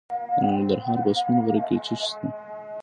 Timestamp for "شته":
2.11-2.27